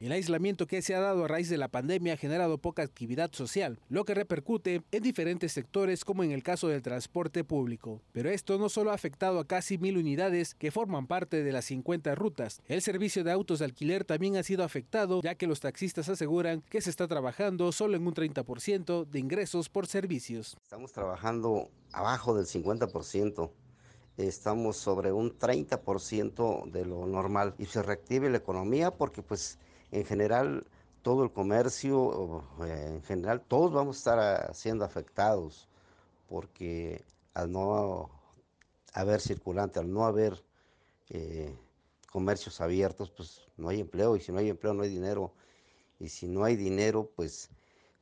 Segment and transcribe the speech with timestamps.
[0.00, 3.32] El aislamiento que se ha dado a raíz de la pandemia ha generado poca actividad
[3.32, 8.00] social, lo que repercute en diferentes sectores como en el caso del transporte público.
[8.12, 11.64] Pero esto no solo ha afectado a casi mil unidades que forman parte de las
[11.64, 12.62] 50 rutas.
[12.68, 16.62] El servicio de autos de alquiler también ha sido afectado ya que los taxistas aseguran
[16.70, 20.56] que se está trabajando solo en un 30% de ingresos por servicios.
[20.62, 23.50] Estamos trabajando abajo del 50%
[24.16, 29.58] estamos sobre un 30% de lo normal y se reactive la economía porque pues
[29.90, 30.66] en general
[31.02, 35.68] todo el comercio, eh, en general todos vamos a estar siendo afectados
[36.28, 38.10] porque al no
[38.92, 40.42] haber circulante, al no haber
[41.10, 41.56] eh,
[42.10, 45.32] comercios abiertos, pues no hay empleo y si no hay empleo no hay dinero.
[46.00, 47.50] Y si no hay dinero pues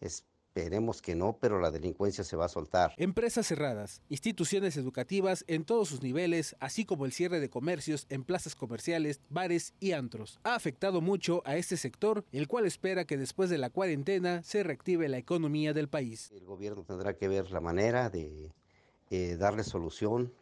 [0.00, 0.24] es
[0.56, 2.94] Esperemos que no, pero la delincuencia se va a soltar.
[2.96, 8.24] Empresas cerradas, instituciones educativas en todos sus niveles, así como el cierre de comercios en
[8.24, 13.18] plazas comerciales, bares y antros, ha afectado mucho a este sector, el cual espera que
[13.18, 16.30] después de la cuarentena se reactive la economía del país.
[16.32, 18.50] El gobierno tendrá que ver la manera de
[19.10, 20.32] eh, darle solución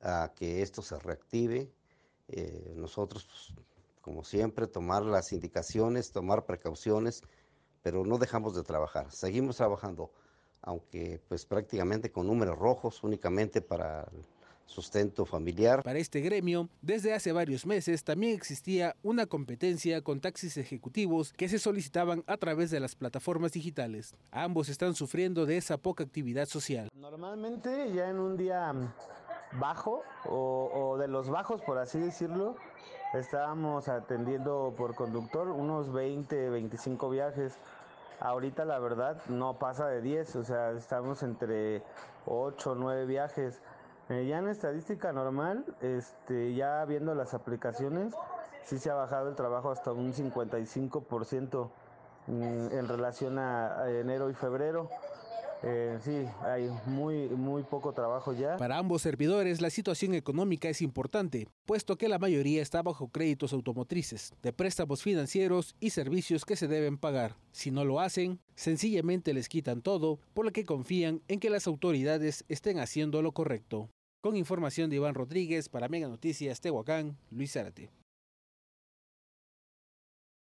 [0.00, 1.70] a que esto se reactive.
[2.26, 3.64] Eh, nosotros, pues,
[4.00, 7.22] como siempre, tomar las indicaciones, tomar precauciones
[7.86, 10.10] pero no dejamos de trabajar, seguimos trabajando,
[10.60, 14.24] aunque pues prácticamente con números rojos únicamente para el
[14.64, 15.84] sustento familiar.
[15.84, 21.48] Para este gremio, desde hace varios meses también existía una competencia con taxis ejecutivos que
[21.48, 24.16] se solicitaban a través de las plataformas digitales.
[24.32, 26.88] Ambos están sufriendo de esa poca actividad social.
[26.92, 28.74] Normalmente ya en un día
[29.60, 32.56] bajo o, o de los bajos por así decirlo,
[33.18, 37.58] estábamos atendiendo por conductor unos 20, 25 viajes
[38.20, 41.82] Ahorita la verdad no pasa de 10, o sea, estamos entre
[42.24, 43.60] 8 o 9 viajes.
[44.08, 48.14] Eh, ya en estadística normal, este, ya viendo las aplicaciones,
[48.64, 51.68] sí se ha bajado el trabajo hasta un 55%
[52.26, 52.32] mm,
[52.72, 54.88] en relación a enero y febrero.
[55.68, 58.56] Eh, sí, hay muy, muy poco trabajo ya.
[58.56, 63.52] Para ambos servidores, la situación económica es importante, puesto que la mayoría está bajo créditos
[63.52, 67.34] automotrices, de préstamos financieros y servicios que se deben pagar.
[67.50, 71.66] Si no lo hacen, sencillamente les quitan todo, por lo que confían en que las
[71.66, 73.90] autoridades estén haciendo lo correcto.
[74.20, 77.90] Con información de Iván Rodríguez para Mega Noticias Tehuacán, Luis Zárate.